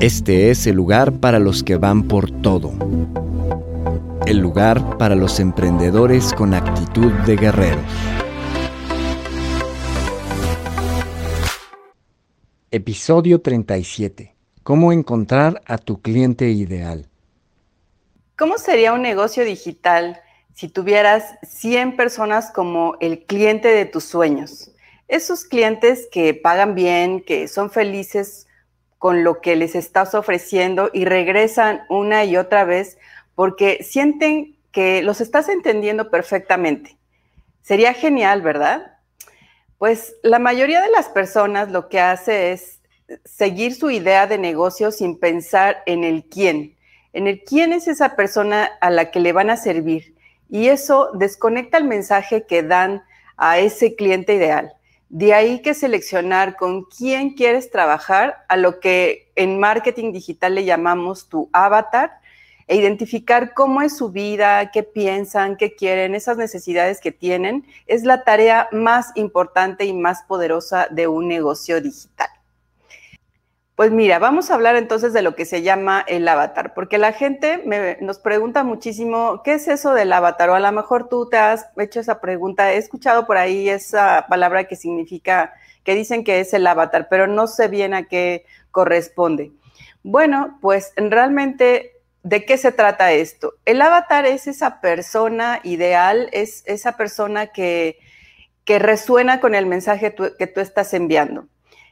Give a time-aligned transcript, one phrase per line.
[0.00, 2.72] Este es el lugar para los que van por todo.
[4.26, 7.82] El lugar para los emprendedores con actitud de guerreros.
[12.70, 14.36] Episodio 37.
[14.62, 17.08] ¿Cómo encontrar a tu cliente ideal?
[18.36, 20.20] ¿Cómo sería un negocio digital
[20.54, 24.70] si tuvieras 100 personas como el cliente de tus sueños?
[25.08, 28.47] Esos clientes que pagan bien, que son felices
[28.98, 32.98] con lo que les estás ofreciendo y regresan una y otra vez
[33.34, 36.96] porque sienten que los estás entendiendo perfectamente.
[37.62, 38.98] Sería genial, ¿verdad?
[39.78, 42.80] Pues la mayoría de las personas lo que hace es
[43.24, 46.76] seguir su idea de negocio sin pensar en el quién,
[47.12, 50.14] en el quién es esa persona a la que le van a servir.
[50.50, 53.04] Y eso desconecta el mensaje que dan
[53.36, 54.74] a ese cliente ideal.
[55.08, 60.64] De ahí que seleccionar con quién quieres trabajar, a lo que en marketing digital le
[60.64, 62.20] llamamos tu avatar,
[62.66, 68.04] e identificar cómo es su vida, qué piensan, qué quieren, esas necesidades que tienen, es
[68.04, 72.28] la tarea más importante y más poderosa de un negocio digital.
[73.78, 77.12] Pues mira, vamos a hablar entonces de lo que se llama el avatar, porque la
[77.12, 77.62] gente
[78.00, 80.50] nos pregunta muchísimo, ¿qué es eso del avatar?
[80.50, 84.26] O a lo mejor tú te has hecho esa pregunta, he escuchado por ahí esa
[84.28, 85.52] palabra que significa,
[85.84, 89.52] que dicen que es el avatar, pero no sé bien a qué corresponde.
[90.02, 91.92] Bueno, pues realmente,
[92.24, 93.54] ¿de qué se trata esto?
[93.64, 98.00] El avatar es esa persona ideal, es esa persona que,
[98.64, 101.46] que resuena con el mensaje que tú estás enviando.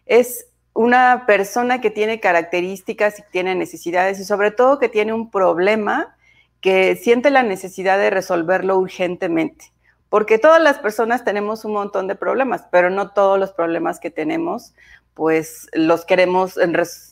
[0.04, 5.30] Es una persona que tiene características y tiene necesidades y sobre todo que tiene un
[5.30, 6.14] problema
[6.60, 9.72] que siente la necesidad de resolverlo urgentemente.
[10.08, 14.10] Porque todas las personas tenemos un montón de problemas, pero no todos los problemas que
[14.10, 14.74] tenemos,
[15.14, 16.56] pues los queremos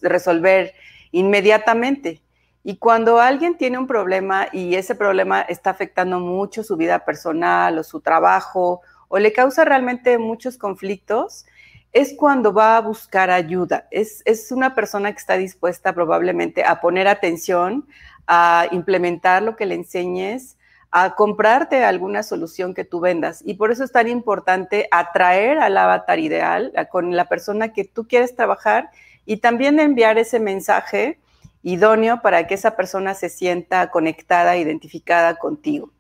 [0.03, 0.75] resolver
[1.11, 2.23] inmediatamente.
[2.63, 7.79] Y cuando alguien tiene un problema y ese problema está afectando mucho su vida personal
[7.79, 11.47] o su trabajo o le causa realmente muchos conflictos,
[11.95, 13.87] es cuando va a buscar ayuda.
[13.93, 17.87] Es, una persona que está dispuesta probablemente a poner atención,
[18.27, 20.59] a implementar lo que le enseñes,
[20.91, 23.43] a comprarte alguna solución que tú vendas.
[23.47, 28.09] Y por eso es tan importante atraer al avatar ideal, con la persona que tú
[28.09, 28.91] quieres trabajar
[29.25, 31.21] y también enviar ese mensaje
[31.63, 35.94] idóneo para que esa persona se sienta conectada, identificada contigo.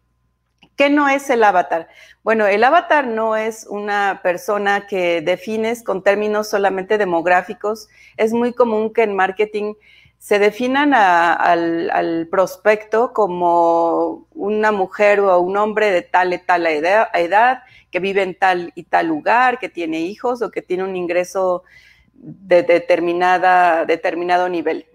[0.77, 1.89] ¿Qué no es el avatar?
[2.25, 7.89] Bueno, el avatar no es una persona que defines con términos solamente demográficos.
[8.17, 9.75] Es muy común que en marketing
[10.19, 17.62] se definan al, prospecto como una mujer o un hombre de tal y tal edad,
[17.93, 21.62] que vive en tal y tal lugar, que tiene hijos o que tiene un ingreso
[22.15, 24.87] de determinada, determinado nivel.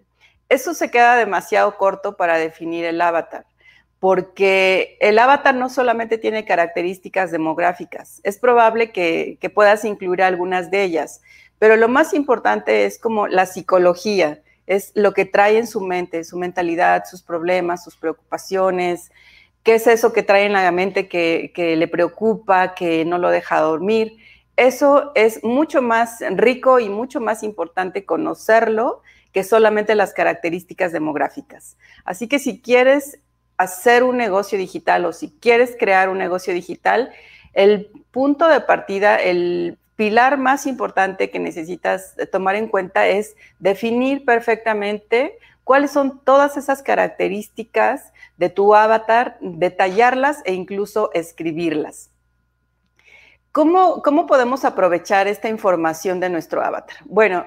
[0.50, 3.46] Eso se queda demasiado corto para definir el avatar
[3.99, 10.83] porque el avatar no solamente tiene características demográficas, es probable que, puedas incluir algunas de
[10.83, 11.21] ellas,
[11.57, 16.23] pero lo más importante es como la psicología, es lo que trae en su mente,
[16.23, 19.11] su mentalidad, sus problemas, sus preocupaciones,
[19.63, 23.59] qué es eso que trae en la mente que, le preocupa, que no lo deja
[23.59, 24.17] dormir.
[24.55, 29.02] Eso es mucho más rico y mucho más importante conocerlo
[29.34, 31.78] que solamente las características demográficas.
[32.05, 33.19] Así que si quieres
[33.59, 37.11] hacer un negocio digital o si quieres crear un negocio digital,
[37.53, 44.23] el punto de partida, el pilar más importante que necesitas tomar en cuenta es definir
[44.23, 52.12] perfectamente cuáles son todas esas características de tu avatar, detallarlas e incluso escribirlas.
[53.52, 56.96] ¿Cómo, ¿Cómo, podemos aprovechar esta información de nuestro avatar?
[57.03, 57.46] Bueno,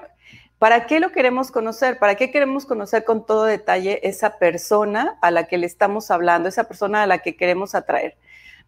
[0.59, 1.99] ¿Para qué lo queremos conocer?
[1.99, 6.47] ¿Para qué queremos conocer con todo detalle esa persona a la que le estamos hablando,
[6.49, 8.15] esa persona a la que queremos atraer?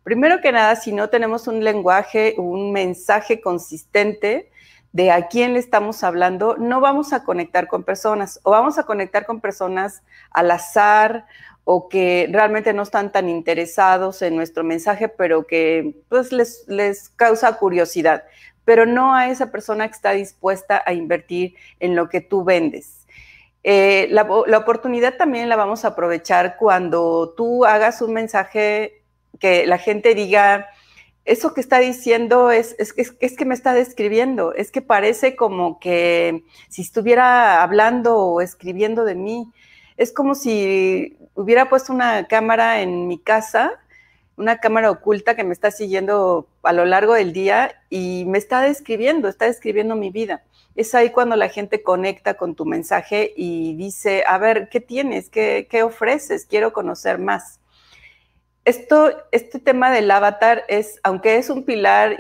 [0.04, 4.52] Primero que nada, si no tenemos un lenguaje, un mensaje consistente
[4.92, 8.84] de a quién le estamos hablando, no vamos a conectar con personas o vamos a
[8.84, 11.26] conectar con personas al azar
[11.66, 17.10] o que realmente no están tan interesados en nuestro mensaje, pero que pues les, les
[17.10, 18.24] causa curiosidad,
[18.66, 23.06] pero no a esa persona que está dispuesta a invertir en lo que tú vendes.
[23.64, 24.24] Eh, la,
[24.58, 29.02] oportunidad también la vamos a aprovechar cuando tú hagas un mensaje
[29.40, 30.68] que la gente diga,
[31.26, 35.80] eso que está diciendo es, es, es, que me está describiendo, es que parece como
[35.80, 39.52] que si estuviera hablando o escribiendo de mí.
[39.98, 43.80] Es como si hubiera puesto una cámara en mi casa,
[44.38, 48.62] una cámara oculta que me está siguiendo a lo largo del día y me está
[48.62, 50.44] describiendo, está describiendo mi vida.
[50.76, 55.30] Es ahí cuando la gente conecta con tu mensaje y dice, a ver, ¿qué tienes?
[55.30, 56.46] ¿Qué, qué ofreces?
[56.46, 57.62] Quiero conocer más.
[58.66, 62.18] Esto, este tema del avatar es, aunque es un pilar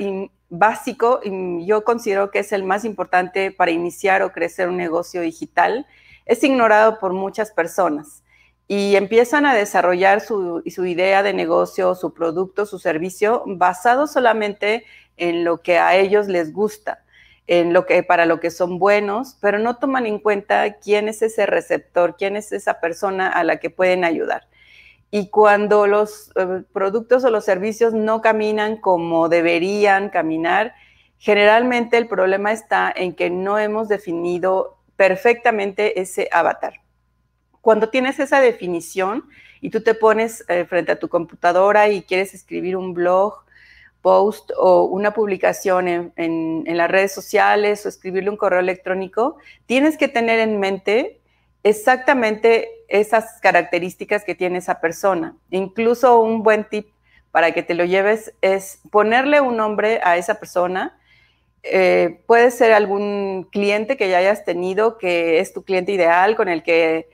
[0.47, 5.85] básico, yo considero que es el más importante para iniciar o crecer un negocio digital,
[6.25, 8.23] es ignorado por muchas personas
[8.67, 14.85] y empiezan a desarrollar su, idea de negocio, su producto, su servicio, basado solamente
[15.17, 17.03] en lo que a ellos les gusta,
[17.47, 21.21] en lo que para lo que son buenos, pero no toman en cuenta quién es
[21.21, 24.47] ese receptor, quién es esa persona a la que pueden ayudar.
[25.11, 30.73] Y cuando los eh, productos o los servicios no caminan como deberían caminar,
[31.19, 36.84] generalmente el problema está en que no hemos definido perfectamente ese avatar
[37.65, 39.27] cuando tienes esa definición
[39.59, 43.44] y tú te pones eh, frente a tu computadora y quieres escribir un blog,
[44.03, 50.07] post o una publicación en, las redes sociales o escribirle un correo electrónico, tienes que
[50.07, 51.19] tener en mente
[51.63, 55.35] exactamente esas características que tiene esa persona.
[55.50, 56.89] Incluso un buen tip
[57.31, 61.00] para que te lo lleves es ponerle un nombre a esa persona.
[61.63, 66.47] Eh, puede ser algún cliente que ya hayas tenido, que es tu cliente ideal, con
[66.47, 67.09] el que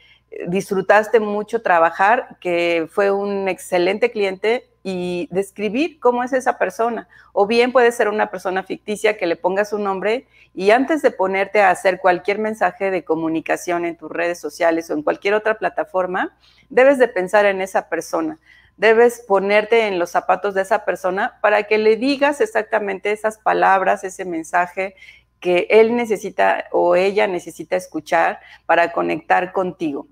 [0.47, 7.07] disfrutaste mucho trabajar, que fue un excelente cliente y describir cómo es esa persona.
[7.33, 11.11] O bien puede ser una persona ficticia que le pongas un nombre y antes de
[11.11, 15.57] ponerte a hacer cualquier mensaje de comunicación en tus redes sociales o en cualquier otra
[15.57, 16.35] plataforma,
[16.69, 18.39] debes de pensar en esa persona.
[18.77, 24.03] Debes ponerte en los zapatos de esa persona para que le digas exactamente esas palabras,
[24.03, 24.95] ese mensaje
[25.39, 30.07] que él necesita o ella necesita escuchar para conectar contigo.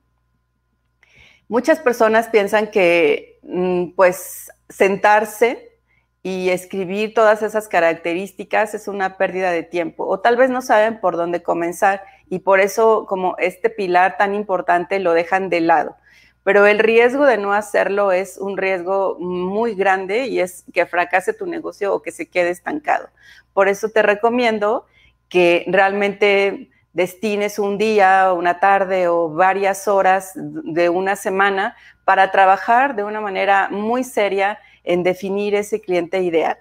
[1.50, 5.80] Muchas personas piensan que mm, pues sentarse
[6.22, 11.00] y escribir todas esas características es una pérdida de tiempo o tal vez no saben
[11.00, 15.96] por dónde comenzar y por eso como este pilar tan importante lo dejan de lado.
[16.44, 21.34] Pero el riesgo de no hacerlo es un riesgo muy grande y es que fracase
[21.34, 23.10] tu negocio o que se quede estancado.
[23.54, 24.86] Por eso te recomiendo
[25.30, 32.96] que realmente destines un día, una tarde o varias horas de una semana para trabajar
[32.96, 36.58] de una manera muy seria en definir ese cliente ideal.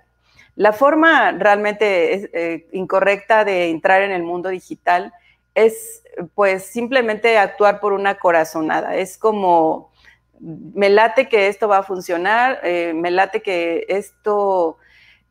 [0.55, 5.13] La forma realmente eh, incorrecta de entrar en el mundo digital
[5.55, 6.03] es
[6.35, 8.97] pues simplemente actuar por una corazonada.
[8.97, 9.93] Es como,
[10.41, 14.79] me late que esto va a funcionar, eh, me late que esto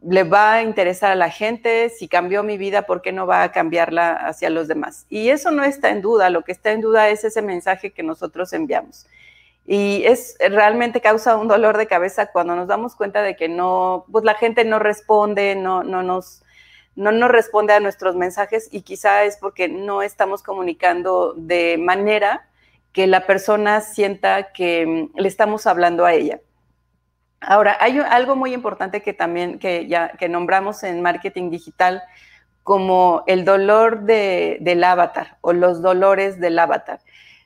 [0.01, 3.43] le va a interesar a la gente, si cambió mi vida, ¿por qué no va
[3.43, 5.05] a cambiarla hacia los demás?
[5.09, 8.03] Y eso no está en duda, lo que está en duda es ese mensaje que
[8.03, 9.07] nosotros enviamos.
[9.65, 14.05] Y es realmente causa un dolor de cabeza cuando nos damos cuenta de que no,
[14.11, 16.43] pues la gente no responde, no, no nos,
[16.95, 22.47] no nos responde a nuestros mensajes y quizá es porque no estamos comunicando de manera
[22.93, 26.39] que la persona sienta que mm, le estamos hablando a ella.
[27.39, 32.03] Ahora, hay algo muy importante que también que ya que nombramos en marketing digital
[32.63, 36.99] como el dolor del avatar o los dolores del avatar.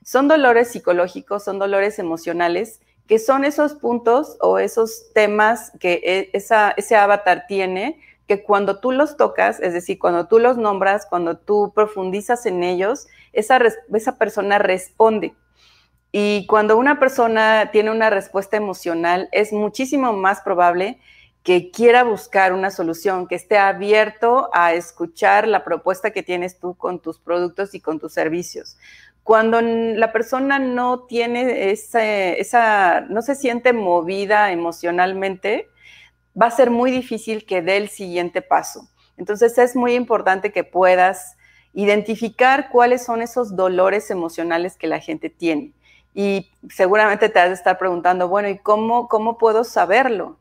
[0.04, 6.32] Son dolores psicológicos, son dolores emocionales, que son esos puntos o esos temas que e,
[6.34, 11.38] ese avatar tiene, que cuando tú los tocas, es decir, cuando tú los nombras, cuando
[11.38, 13.60] tú profundizas en ellos, esa,
[13.94, 15.36] esa persona responde.
[16.12, 21.00] Y cuando una persona tiene una respuesta emocional, es muchísimo más probable
[21.44, 26.76] que quiera buscar una solución, que esté abierto a escuchar la propuesta que tienes tú
[26.76, 28.78] con tus productos y con tus servicios.
[29.24, 35.70] Cuando la persona no tiene esa, no se siente movida emocionalmente,
[36.40, 38.90] va a ser muy difícil que dé el siguiente paso.
[39.18, 41.38] Entonces es muy importante que puedas
[41.74, 45.74] identificar cuáles son esos dolores emocionales que la gente tiene
[46.14, 50.38] y seguramente te has de estar preguntando, bueno, ¿y cómo, cómo puedo saberlo?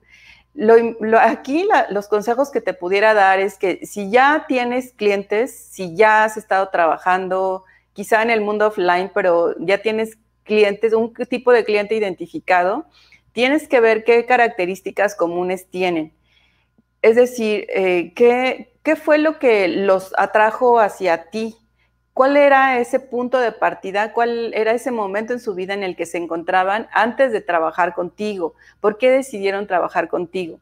[1.20, 6.24] aquí los consejos que te pudiera dar es que si ya tienes clientes, si ya
[6.24, 11.64] has estado trabajando, quizá en el mundo offline, pero ya tienes clientes, un tipo de
[11.64, 12.84] cliente identificado,
[13.32, 16.12] tienes que ver qué características comunes tienen.
[17.02, 21.56] Es decir, eh, ¿qué, ¿qué fue lo que los atrajo hacia ti?
[22.20, 24.12] ¿Cuál era ese punto de partida?
[24.12, 27.94] ¿Cuál era ese momento en su vida en el que se encontraban antes de trabajar
[27.94, 28.52] contigo?
[28.78, 30.60] ¿Por qué decidieron trabajar contigo?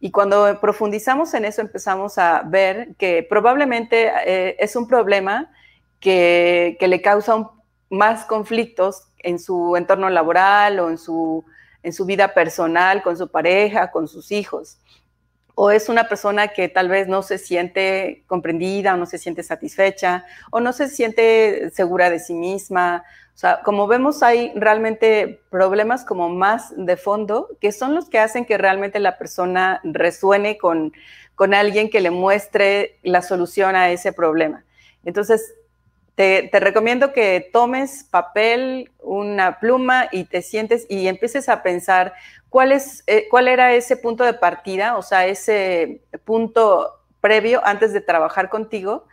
[0.00, 5.52] Y cuando profundizamos en eso empezamos a ver que probablemente eh, es un problema
[6.00, 7.50] que, le causa
[7.90, 11.44] más conflictos en su entorno laboral o en su,
[11.82, 14.78] en su vida personal, con su pareja, con sus hijos
[15.54, 19.42] o es una persona que tal vez no se siente comprendida o no se siente
[19.42, 23.04] satisfecha o no se siente segura de sí misma.
[23.34, 28.18] O sea, como vemos hay realmente problemas como más de fondo que son los que
[28.18, 30.92] hacen que realmente la persona resuene con,
[31.34, 34.64] con alguien que le muestre la solución a ese problema.
[35.04, 35.54] Entonces,
[36.14, 42.14] te, recomiendo que tomes papel, una pluma y te sientes y empieces a pensar
[42.54, 47.92] cuál, es, eh, cuál era ese punto de partida, o sea, ese punto previo antes
[47.92, 49.06] de trabajar contigo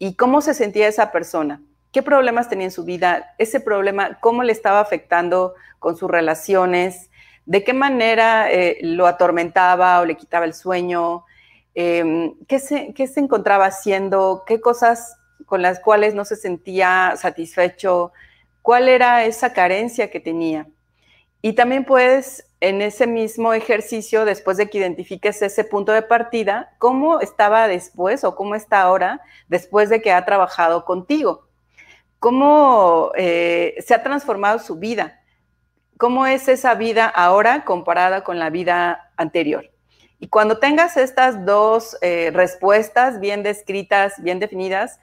[0.00, 1.62] y cómo se sentía esa persona.
[1.92, 3.36] ¿Qué problemas tenía en su vida?
[3.38, 7.10] Ese problema, ¿cómo le estaba afectando con sus relaciones?
[7.46, 11.24] ¿De qué manera eh, lo atormentaba o le quitaba el sueño?
[11.76, 14.42] Em, ¿qué, se, ¿Qué se encontraba haciendo?
[14.44, 15.16] ¿Qué cosas
[15.46, 18.10] con las cuales no se sentía satisfecho,
[18.62, 20.66] cuál era esa carencia que tenía.
[21.40, 26.74] Y también puedes, en ese mismo ejercicio, después de que identifiques ese punto de partida,
[26.78, 31.48] cómo estaba después o cómo está ahora después de que ha trabajado contigo.
[32.18, 35.20] Cómo eh, se ha transformado su vida.
[35.96, 39.70] Cómo es esa vida ahora comparada con la vida anterior.
[40.18, 45.00] Y cuando tengas estas dos eh, respuestas bien descritas, bien definidas,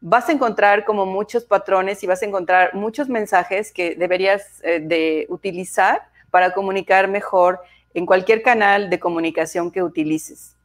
[0.00, 4.78] vas a encontrar como muchos patrones y vas a encontrar muchos mensajes que deberías eh,
[4.80, 7.60] de utilizar para comunicar mejor
[7.94, 10.56] en cualquier canal de comunicación que utilices.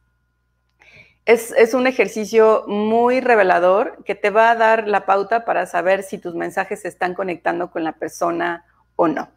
[1.24, 6.04] Es, es, un ejercicio muy revelador que te va a dar la pauta para saber
[6.04, 9.28] si tus mensajes están conectando con la persona o no.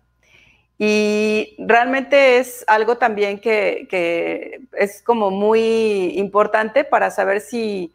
[0.78, 7.94] Y realmente es algo también que, que es como muy importante para saber si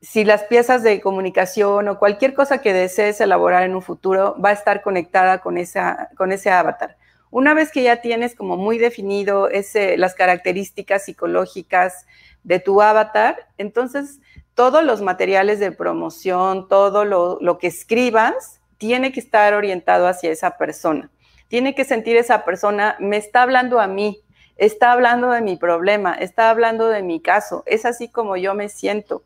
[0.00, 4.50] si las piezas de comunicación o cualquier cosa que desees elaborar en un futuro va
[4.50, 6.96] a estar conectada con, esa, con ese avatar.
[7.30, 9.48] Una vez que ya tienes como muy definido
[9.96, 12.06] las características psicológicas
[12.42, 14.20] de tu avatar, entonces
[14.54, 20.30] todos los materiales de promoción, todo lo, lo que escribas, tiene que estar orientado hacia
[20.30, 21.10] esa persona.
[21.48, 24.20] Tiene que sentir esa persona, me está hablando a mí,
[24.56, 28.68] está hablando de mi problema, está hablando de mi caso, es así como yo me
[28.68, 29.22] siento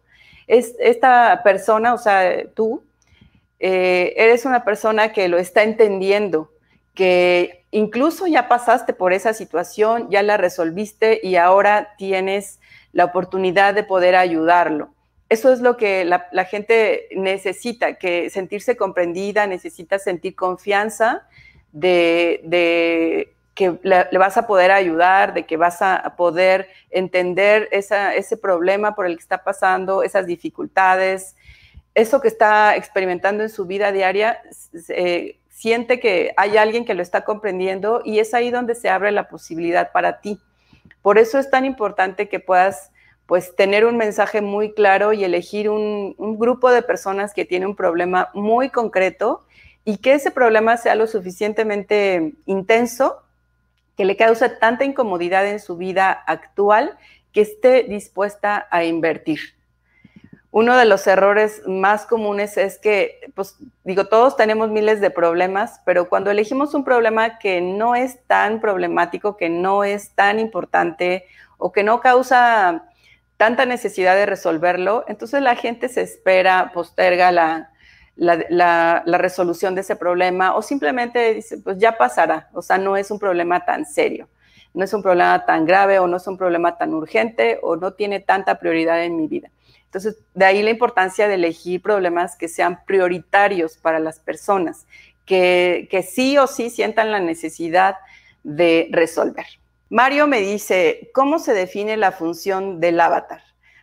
[0.46, 2.82] es, esta persona, o sea, tú,
[3.58, 6.50] eh, eres una persona que lo está entendiendo,
[6.94, 12.60] que incluso ya pasaste por esa situación, ya la resolviste y ahora tienes
[12.92, 14.90] la oportunidad de poder ayudarlo.
[15.28, 21.26] Eso es lo que la, gente necesita, que sentirse comprendida, necesita sentir confianza
[21.72, 28.36] de, de que le, vas a poder ayudar, de que vas a poder entender ese
[28.36, 31.34] problema por el que está pasando, esas dificultades,
[31.94, 34.42] eso que está experimentando en su vida diaria,
[35.52, 39.28] siente que hay alguien que lo está comprendiendo y es ahí donde se abre la
[39.28, 40.40] posibilidad para ti.
[41.02, 42.90] Por eso es tan importante que puedas
[43.26, 47.66] pues tener un mensaje muy claro y elegir un, un grupo de personas que tiene
[47.66, 49.44] un problema muy concreto
[49.84, 53.22] y que ese problema sea lo suficientemente intenso
[53.96, 56.96] que le causa tanta incomodidad en su vida actual
[57.32, 59.40] que esté dispuesta a invertir.
[60.54, 65.80] Uno de los errores más comunes es que, pues digo, todos tenemos miles de problemas,
[65.86, 71.24] pero cuando elegimos un problema que no es tan problemático, que no es tan importante
[71.56, 72.84] o que no causa
[73.38, 77.70] tanta necesidad de resolverlo, entonces la gente se espera, posterga la,
[78.16, 83.10] la, resolución de ese problema o simplemente dice, pues ya pasará, o sea, no es
[83.10, 84.28] un problema tan serio,
[84.74, 87.94] no es un problema tan grave o no es un problema tan urgente o no
[87.94, 89.48] tiene tanta prioridad en mi vida.
[89.92, 94.86] Entonces, de ahí la importancia de elegir problemas que sean prioritarios para las personas,
[95.26, 97.96] que, sí o sí sientan la necesidad
[98.42, 99.44] de resolver.
[99.90, 103.42] Mario me dice, ¿cómo se define la función del avatar?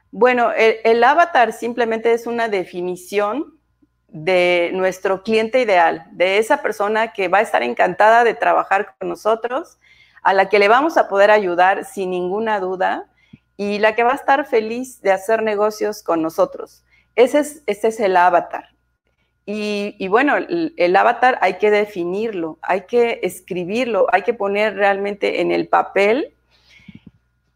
[0.09, 3.59] Bueno, el avatar simplemente es una definición
[4.07, 9.09] de nuestro cliente ideal, de esa persona que va a estar encantada de trabajar con
[9.09, 9.77] nosotros,
[10.23, 13.05] a la que le vamos a poder ayudar sin ninguna duda
[13.59, 16.85] y la que va a estar feliz de hacer negocios con nosotros.
[17.17, 18.69] Ese es, ese es el avatar.
[19.45, 25.51] Y, bueno, el, avatar hay que definirlo, hay que escribirlo, hay que poner realmente en
[25.51, 26.33] el papel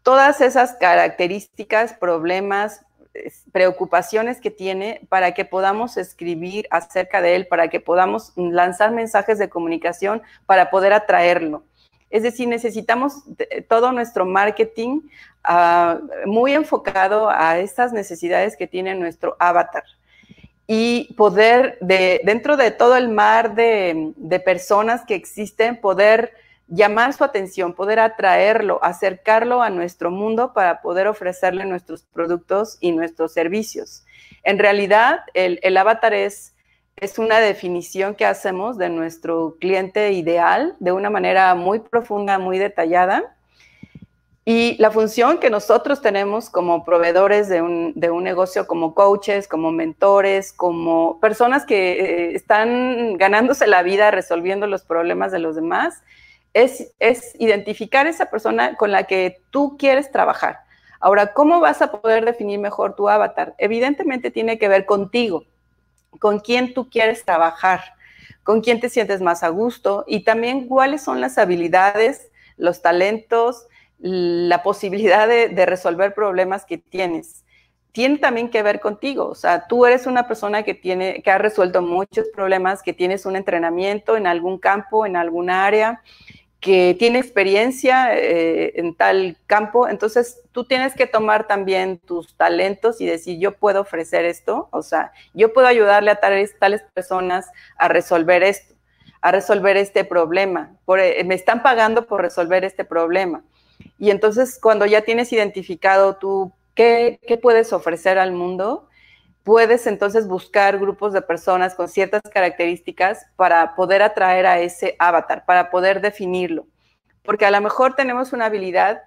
[0.02, 2.84] todas esas características, problemas,
[3.52, 9.38] preocupaciones que tiene para que podamos escribir acerca de él, para que podamos lanzar mensajes
[9.38, 11.62] de comunicación para poder atraerlo.
[12.14, 13.24] Es decir, necesitamos
[13.68, 15.00] todo nuestro marketing
[15.42, 19.82] ah, muy enfocado a estas necesidades que tiene nuestro avatar
[20.68, 26.34] y poder, de, dentro de todo el mar de, personas que existen, poder
[26.68, 32.92] llamar su atención, poder atraerlo, acercarlo a nuestro mundo para poder ofrecerle nuestros productos y
[32.92, 34.04] nuestros servicios.
[34.44, 36.53] En realidad, el avatar es,
[37.04, 42.58] es una definición que hacemos de nuestro cliente ideal de una manera muy profunda, muy
[42.58, 43.34] detallada
[44.46, 50.52] y la función que nosotros tenemos como proveedores de un, negocio, como coaches, como mentores,
[50.52, 56.02] como personas que eh, están ganándose la vida resolviendo los problemas de los demás,
[56.52, 60.60] es, es identificar esa persona con la que tú quieres trabajar.
[61.00, 63.54] Ahora, ¿cómo vas a poder definir mejor tu avatar?
[63.56, 65.44] Evidentemente tiene que ver contigo,
[66.18, 67.80] con quién tú quieres trabajar,
[68.42, 73.66] con quién te sientes más a gusto y también cuáles son las habilidades, los talentos,
[73.98, 77.44] la posibilidad de, resolver problemas que tienes.
[77.92, 81.38] Tiene también que ver contigo, o sea, tú eres una persona que tiene, que ha
[81.38, 86.02] resuelto muchos problemas, que tienes un entrenamiento en algún campo, en alguna área,
[86.64, 93.02] que tiene experiencia eh, en tal campo, entonces tú tienes que tomar también tus talentos
[93.02, 96.54] y decir, yo puedo ofrecer esto, o sea, yo puedo ayudarle a tales,
[96.94, 98.74] personas a resolver esto,
[99.20, 103.44] a resolver este problema, eh, me están pagando por resolver este problema.
[103.98, 108.88] Y entonces cuando ya tienes identificado tú qué, puedes ofrecer al mundo,
[109.44, 115.44] puedes entonces buscar grupos de personas con ciertas características para poder atraer a ese avatar,
[115.44, 116.66] para poder definirlo.
[117.22, 119.02] Porque a lo mejor tenemos una habilidad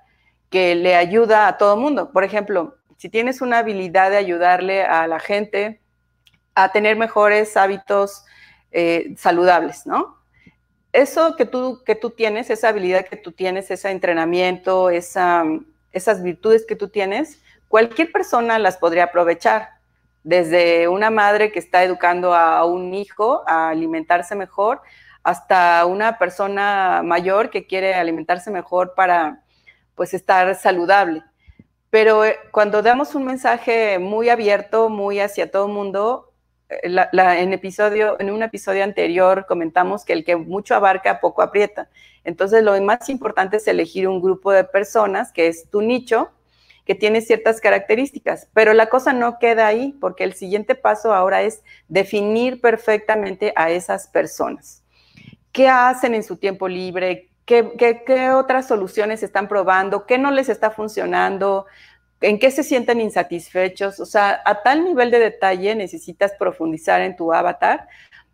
[0.50, 2.12] que le ayuda a todo mundo.
[2.12, 5.82] Por ejemplo, si tienes una habilidad de ayudarle a la gente
[6.56, 8.23] a tener mejores hábitos
[8.71, 10.17] eh, saludables, ¿no?
[10.97, 15.43] eso que tú, que tú tienes, esa habilidad que tú tienes, ese entrenamiento, esa,
[15.91, 19.77] esas virtudes que tú tienes, cualquier persona las podría aprovechar.
[20.28, 24.82] Desde una madre que está educando a un hijo a alimentarse mejor,
[25.24, 29.46] hasta una persona mayor que quiere alimentarse mejor para
[29.96, 31.24] pues estar saludable.
[31.90, 36.34] Pero eh, cuando damos un mensaje muy abierto, muy hacia todo el mundo,
[36.68, 41.88] en, episodio, en un episodio anterior comentamos que el que mucho abarca, poco aprieta.
[42.26, 46.32] Entonces, lo más importante es elegir un grupo de personas, que es tu nicho,
[46.88, 51.41] que tiene ciertas características, pero la cosa no queda ahí, porque el siguiente paso ahora
[51.41, 54.84] es definir perfectamente a esas personas.
[55.52, 57.30] ¿Qué hacen en su tiempo libre?
[57.45, 60.06] ¿Qué, otras soluciones están probando?
[60.06, 61.65] ¿Qué no les está funcionando?
[62.19, 64.00] en qué se sienten insatisfechos.
[64.00, 67.88] O sea, a tal nivel de detalle necesitas profundizar en tu avatar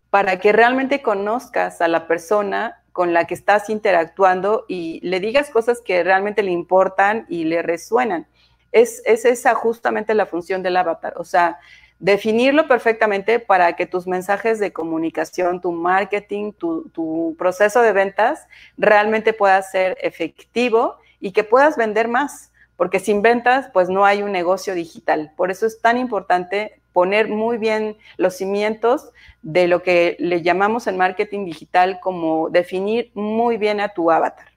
[0.08, 5.50] para que realmente conozcas a la persona con la que estás interactuando y le digas
[5.50, 8.26] cosas que realmente le importan y le resuenan.
[8.74, 11.14] Es, esa justamente la función del avatar.
[11.16, 11.60] O sea,
[12.00, 19.32] definirlo perfectamente para que tus mensajes de comunicación, tu marketing, tu, proceso de ventas realmente
[19.32, 24.32] pueda ser efectivo y que puedas vender más porque sin ventas, pues no hay un
[24.32, 25.32] negocio digital.
[25.36, 30.88] Por eso es tan importante poner muy bien los cimientos de lo que le llamamos
[30.88, 34.48] en marketing digital como definir muy bien a tu avatar.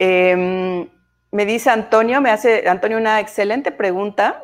[0.00, 0.88] Em,
[1.30, 4.42] me dice Antonio, me hace Antonio una excelente pregunta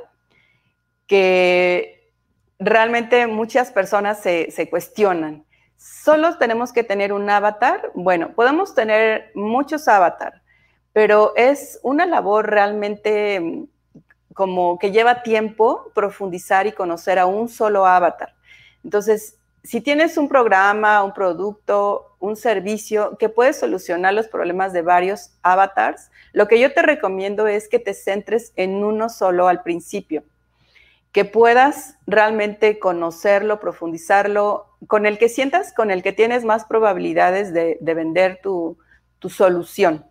[1.07, 2.13] que
[2.59, 5.45] realmente muchas personas se, cuestionan.
[5.77, 7.91] ¿Solo tenemos que tener un avatar?
[7.95, 10.41] Bueno, podemos tener muchos avatars
[10.97, 13.65] pero es una labor realmente mm,
[14.33, 18.33] como que lleva tiempo profundizar y conocer a un solo avatar.
[18.83, 24.83] Entonces, si tienes un programa, un producto, un servicio que puede solucionar los problemas de
[24.83, 29.63] varios avatars, lo que yo te recomiendo es que te centres en uno solo al
[29.63, 30.25] principio,
[31.13, 37.53] que puedas realmente conocerlo, profundizarlo, con el que sientas, con el que tienes más probabilidades
[37.55, 38.77] de, vender tu
[39.29, 40.05] solución.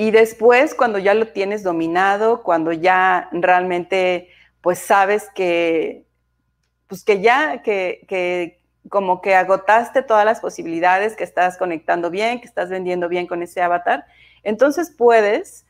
[0.00, 4.30] Y después, cuando ya lo tienes dominado, cuando ya realmente,
[4.62, 6.06] pues sabes que,
[6.86, 12.46] pues que ya, que, como que agotaste todas las posibilidades, que estás conectando bien, que
[12.46, 14.06] estás vendiendo bien con ese avatar,
[14.42, 15.66] entonces puedes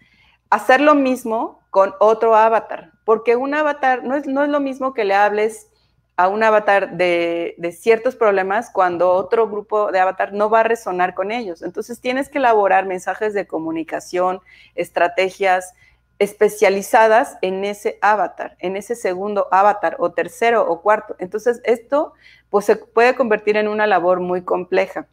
[0.49, 4.95] hacer lo mismo con otro avatar, porque un avatar no es, no es lo mismo
[4.95, 5.69] que le hables
[6.17, 10.65] a un avatar de, de, ciertos problemas cuando otro grupo de avatar no va a
[10.65, 11.63] resonar con ellos.
[11.63, 14.41] Entonces tienes que elaborar mensajes de comunicación,
[14.75, 15.73] estrategias
[16.21, 21.17] especializadas en ese avatar, en ese segundo avatar o tercero o cuarto.
[21.19, 22.13] Entonces esto
[22.51, 25.09] pues se puede convertir en una labor muy compleja.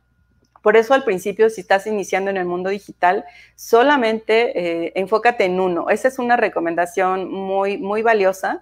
[0.62, 3.24] Por eso al principio, si estás iniciando en el mundo digital,
[3.56, 5.89] solamente eh, enfócate en uno.
[5.89, 8.62] Esa es una recomendación muy, muy valiosa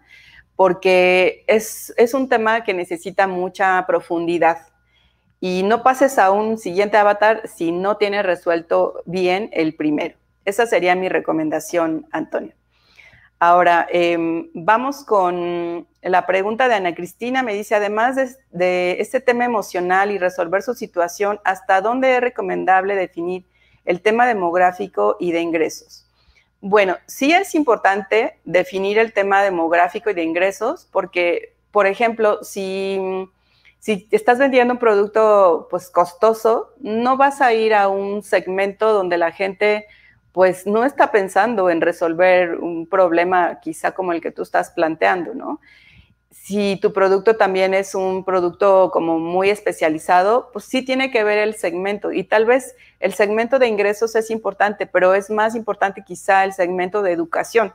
[0.56, 4.60] porque es, es un tema que necesita mucha profundidad.
[5.42, 10.16] Y no pases a un siguiente avatar si no tienes resuelto bien el primero.
[10.46, 12.54] Esa sería mi recomendación, Antonio.
[13.40, 17.44] Ahora, em, vamos con la pregunta de Ana Cristina.
[17.44, 22.22] Me dice, además de, de, este tema emocional y resolver su situación, ¿hasta dónde es
[22.22, 23.46] recomendable definir
[23.84, 26.06] el tema demográfico y de ingresos?
[26.62, 33.00] Bueno, sí es importante definir el tema demográfico y de ingresos, porque, por ejemplo, si,
[33.80, 39.18] si estás vendiendo un producto pues costoso, no vas a ir a un segmento donde
[39.18, 39.86] la gente
[40.36, 45.34] pues no está pensando en resolver un problema quizá como el que tú estás planteando,
[45.34, 45.62] ¿no?
[46.30, 51.38] si tu producto también es un producto como muy especializado, pues sí tiene que ver
[51.38, 56.04] el segmento y tal vez el segmento de ingresos es importante, pero es más importante
[56.06, 57.74] quizá el segmento de educación,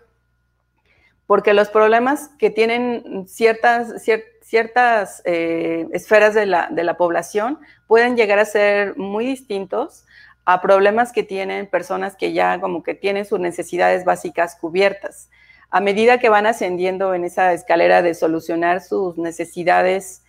[1.27, 4.05] porque los problemas que tienen ciertas,
[4.43, 10.05] ciertas eh, esferas de la, de la población pueden llegar a ser muy distintos
[10.45, 15.29] a problemas que tienen personas que ya como que tienen sus necesidades básicas cubiertas
[15.71, 20.25] a medida que van ascendiendo en esa escalera de solucionar sus necesidades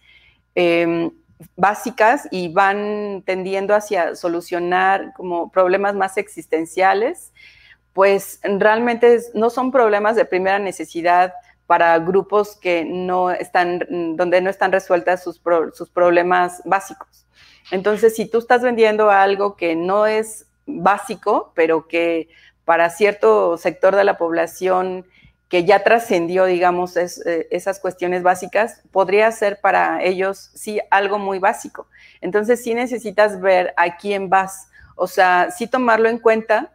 [0.54, 1.12] em,
[1.56, 7.34] básicas y van tendiendo hacia solucionar como problemas más existenciales,
[7.94, 11.34] pues realmente no son problemas de primera necesidad
[11.66, 13.80] para grupos que no están,
[14.16, 15.42] donde no están resueltas sus,
[15.74, 17.26] sus problemas básicos.
[17.70, 22.30] Entonces, si tú estás vendiendo algo que no es básico, pero que
[22.66, 25.06] para cierto sector de la población
[25.50, 31.40] que ya trascendió, digamos, eh, esas cuestiones básicas, podría ser para ellos, sí, algo muy
[31.40, 31.88] básico.
[32.22, 36.72] Entonces, sí necesitas ver a quién vas, o sea, sí tomarlo en cuenta,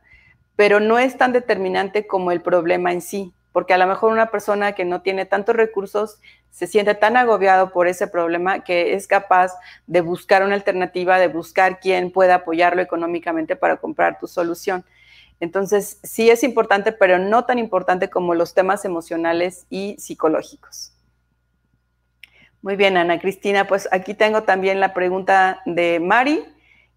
[0.57, 4.31] pero no es tan determinante como el problema en sí, porque a lo mejor una
[4.31, 6.21] persona que no tiene tantos recursos
[6.57, 9.53] se siente tan agobiado por ese problema que es capaz
[9.87, 14.83] de buscar una alternativa, de buscar quién pueda apoyarlo económicamente para comprar tu solución.
[15.39, 20.95] Entonces, sí es importante, pero no tan importante como los temas emocionales y psicológicos.
[22.63, 26.43] Muy bien, Ana Cristina, pues aquí tengo también la pregunta de Mari,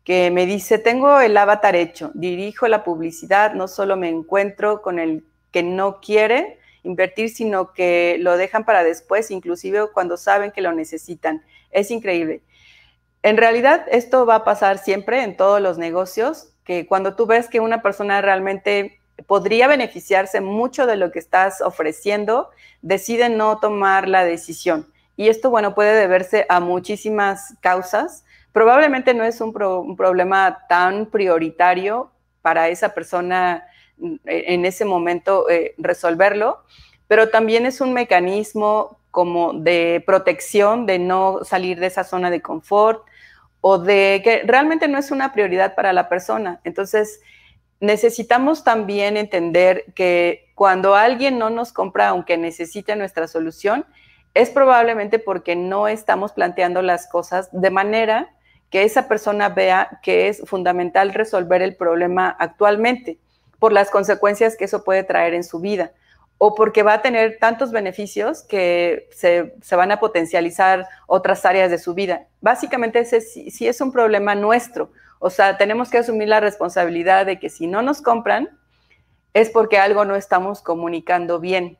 [0.05, 4.99] que me dice, tengo el avatar hecho, dirijo la publicidad, no solo me encuentro con
[4.99, 10.61] el que no quiere invertir, sino que lo dejan para después, inclusive cuando saben que
[10.61, 11.43] lo necesitan.
[11.71, 12.41] Es increíble.
[13.21, 17.49] En realidad, esto va a pasar siempre en todos los negocios que cuando tú ves
[17.49, 22.49] que una persona realmente podría beneficiarse mucho de lo que estás ofreciendo,
[22.81, 24.87] decide no tomar la decisión.
[25.15, 28.23] Y esto, bueno, puede deberse a muchísimas causas.
[28.53, 33.65] Probablemente no es un, problema tan prioritario para esa persona
[34.25, 36.63] en ese momento eh, resolverlo,
[37.07, 42.41] pero también es un mecanismo como de protección, de no salir de esa zona de
[42.41, 43.03] confort,
[43.61, 46.61] o de que realmente no es una prioridad para la persona.
[46.63, 47.19] Entonces,
[47.79, 53.85] necesitamos también entender que cuando alguien no nos compra, aunque necesite nuestra solución,
[54.33, 58.29] es probablemente porque no estamos planteando las cosas de manera
[58.69, 63.17] que esa persona vea que es fundamental resolver el problema actualmente
[63.59, 65.91] por las consecuencias que eso puede traer en su vida
[66.41, 71.77] o porque va a tener tantos beneficios que se, van a potencializar otras áreas de
[71.77, 72.27] su vida.
[72.39, 74.91] Básicamente ese sí, es un problema nuestro.
[75.19, 78.57] O sea, tenemos que asumir la responsabilidad de que si no nos compran
[79.33, 81.77] es porque algo no estamos comunicando bien.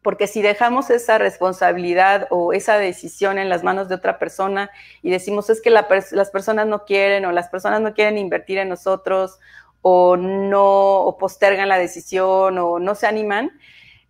[0.00, 4.70] Porque si dejamos esa responsabilidad o esa decisión en las manos de otra persona
[5.02, 8.70] y decimos es que las personas no quieren o las personas no quieren invertir en
[8.70, 9.38] nosotros
[9.86, 13.52] o no postergan la decisión o no se animan,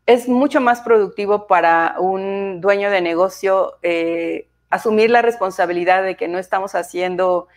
[0.06, 6.28] es mucho más productivo para un dueño de negocio eh, asumir la responsabilidad de que
[6.28, 7.48] no estamos haciendo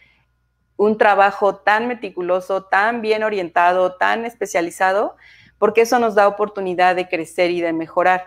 [0.77, 5.15] un trabajo tan meticuloso, tan bien orientado, tan especializado,
[5.60, 8.25] porque eso nos da oportunidad de crecer y de mejorar.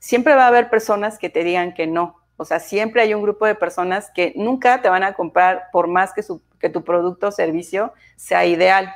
[0.00, 3.22] Siempre va a haber personas que te digan que no, O sea, siempre hay un
[3.22, 6.24] grupo de personas que nunca te van a comprar por más que,
[6.58, 8.92] que tu producto o servicio sea ideal.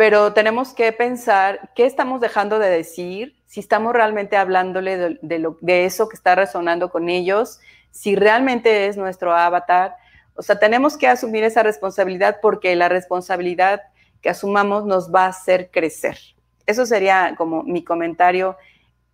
[0.00, 5.18] Pero tenemos que pensar qué estamos dejando de decir, si estamos realmente hablándole de,
[5.60, 7.60] de eso que está resonando con ellos,
[7.90, 9.96] si realmente es nuestro avatar.
[10.36, 13.82] O sea, tenemos que asumir esa responsabilidad porque la responsabilidad
[14.22, 16.16] que asumamos nos va a hacer crecer.
[16.64, 18.56] Eso sería como mi comentario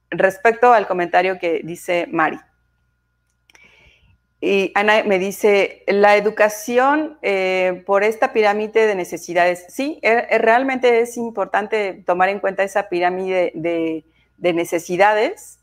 [0.09, 2.39] respecto al comentario que dice Mari.
[4.41, 10.39] Y Ana me dice, la educación eh, por esta pirámide de necesidades, sí, e, e,
[10.39, 14.05] realmente es importante tomar en cuenta esa pirámide de,
[14.39, 15.59] necesidades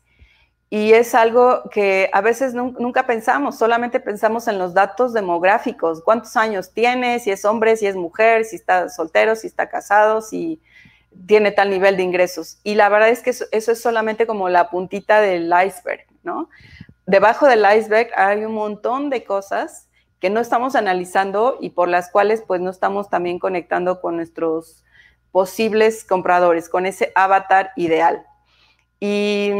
[0.68, 6.36] y es algo que a veces nunca pensamos, solamente pensamos en los datos demográficos, cuántos
[6.36, 10.60] años tiene, si es hombre, si es mujer, si está soltero, si está casado, si
[11.26, 12.58] tiene tal nivel de ingresos.
[12.64, 16.48] Y la verdad es que eso, es solamente como la puntita del iceberg, ¿no?
[17.06, 19.88] Debajo del iceberg hay un montón de cosas
[20.20, 24.84] que no estamos analizando y por las cuales pues no estamos también conectando con nuestros
[25.32, 28.24] posibles compradores, con ese avatar ideal.
[29.00, 29.50] Y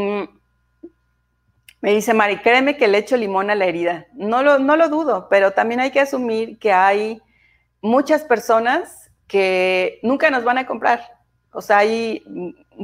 [1.81, 4.07] me dice Mari, créeme que le echo limón a la herida.
[4.13, 7.21] No lo, no lo dudo, pero también hay que asumir que hay
[7.81, 11.15] muchas personas que nunca nos van a comprar
[11.55, 12.21] o sea, hay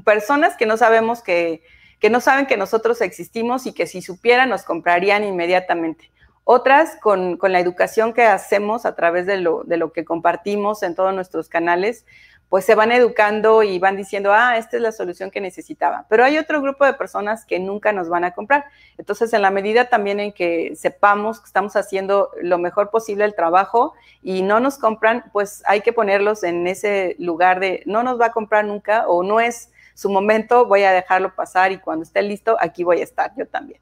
[0.05, 1.61] personas que no sabemos que,
[2.01, 6.11] que no saben que nosotros existimos y que si supieran nos comprarían inmediatamente.
[6.43, 10.81] Otras con, con la educación que hacemos a través de lo, de lo que compartimos
[10.81, 12.03] en todos nuestros canales,
[12.49, 16.07] pues se van educando y van diciendo, ah, esta es la solución que necesitaba.
[16.09, 18.65] Pero hay otro grupo de personas que nunca nos van a comprar.
[18.97, 23.35] Entonces, en la medida también en que sepamos que estamos haciendo lo mejor posible el
[23.35, 28.19] trabajo y no nos compran, pues hay que ponerlos en ese lugar de no nos
[28.19, 32.03] va a comprar nunca o no es su momento, voy a dejarlo pasar y cuando
[32.03, 33.81] esté listo, aquí voy a estar yo también.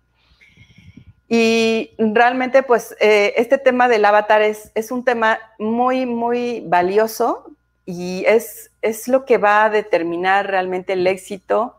[1.28, 7.52] Y realmente, pues, eh, este tema del avatar es, es un tema muy, muy valioso
[7.86, 11.78] y es, es lo que va a determinar realmente el éxito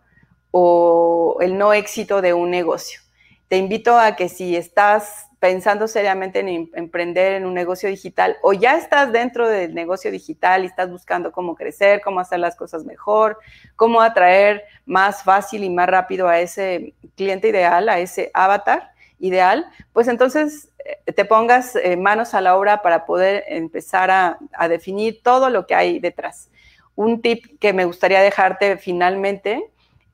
[0.53, 3.01] o el no éxito de un negocio.
[3.49, 8.37] Te invito a que si estás pensando seriamente en em, emprender en un negocio digital
[8.43, 12.55] o ya estás dentro del negocio digital y estás buscando cómo crecer, cómo hacer las
[12.55, 13.39] cosas mejor,
[13.75, 19.67] cómo atraer más fácil y más rápido a ese cliente ideal, a ese avatar ideal,
[19.93, 25.23] pues entonces eh, te pongas eh, manos a la obra para poder empezar a, definir
[25.23, 26.51] todo lo que hay detrás.
[26.97, 29.71] Un tip que me gustaría dejarte finalmente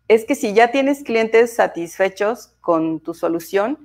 [0.09, 3.79] es que si ya tienes clientes satisfechos con tu solución,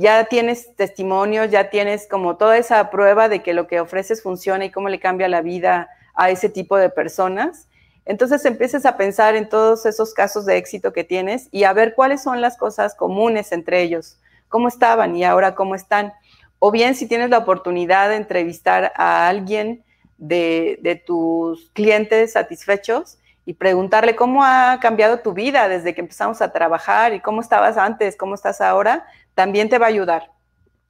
[0.00, 4.64] ya tienes testimonios, ya tienes como toda esa prueba de que lo que ofreces funciona
[4.64, 7.68] y cómo le cambia la vida a ese tipo de personas,
[8.04, 11.94] entonces empieces a pensar en todos esos casos de éxito que tienes y a ver
[11.94, 14.18] cuáles son las cosas comunes entre ellos
[14.50, 16.12] cómo estaban y ahora cómo están.
[16.58, 19.82] O bien si tienes la oportunidad de entrevistar a alguien
[20.18, 26.52] de, tus clientes satisfechos y preguntarle cómo ha cambiado tu vida desde que empezamos a
[26.52, 30.30] trabajar y cómo estabas antes, cómo estás ahora, también te va a ayudar.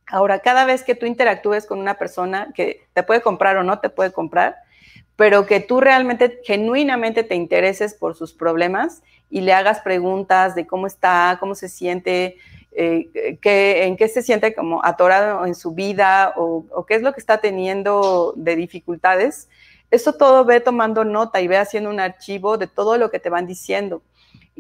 [0.07, 3.79] Ahora, cada vez que tú interactúes con una persona que te puede comprar o no
[3.79, 4.57] te puede comprar,
[5.17, 10.67] pero que tú realmente genuinamente te intereses por sus problemas y le hagas preguntas de
[10.67, 12.39] cómo está, cómo se siente,
[12.73, 17.21] eh, en qué se siente como atorado en su vida o, qué es lo que
[17.21, 19.49] está teniendo de dificultades,
[19.91, 23.29] eso todo ve tomando nota y ve haciendo un archivo de todo lo que te
[23.29, 24.03] van diciendo.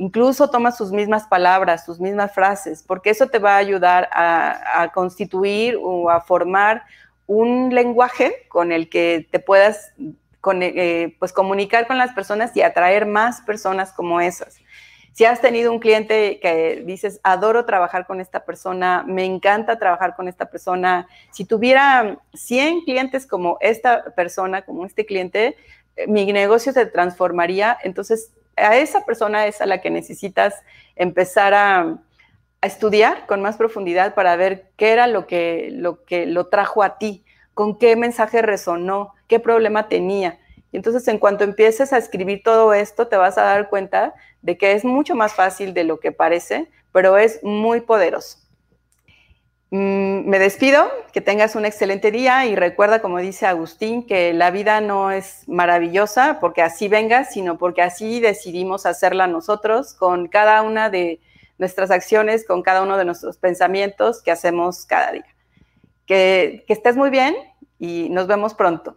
[0.00, 4.90] Incluso toma sus mismas palabras, sus mismas frases, porque eso te va a ayudar a,
[4.94, 6.84] constituir o a formar
[7.26, 13.04] un lenguaje con el que te puedas eh, pues comunicar con las personas y atraer
[13.04, 14.56] más personas como esas.
[15.12, 20.16] Si has tenido un cliente que dices, adoro trabajar con esta persona, me encanta trabajar
[20.16, 25.58] con esta persona, si tuviera 100 clientes como esta persona, como este cliente,
[25.96, 27.76] eh, mi negocio se transformaría.
[27.82, 30.54] Entonces, a esa persona es a la que necesitas
[30.96, 31.98] empezar a,
[32.62, 36.98] estudiar con más profundidad para ver qué era lo que, lo que lo trajo a
[36.98, 40.38] ti, con qué mensaje resonó, qué problema tenía.
[40.72, 44.56] Y entonces, en cuanto empieces a escribir todo esto, te vas a dar cuenta de
[44.56, 48.38] que es mucho más fácil de lo que parece, pero es muy poderoso.
[49.72, 54.50] Mm, me despido, que tengas un excelente día y recuerda, como dice Agustín, que la
[54.50, 60.62] vida no es maravillosa porque así venga, sino porque así decidimos hacerla nosotros con cada
[60.62, 61.20] una de
[61.58, 65.26] nuestras acciones, con cada uno de nuestros pensamientos que hacemos cada día.
[66.04, 67.36] Que, que estés muy bien
[67.78, 68.96] y nos vemos pronto.